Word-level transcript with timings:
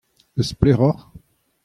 Eus 0.39 0.49
pelec'h 0.59 0.83
oc'h? 0.89 0.99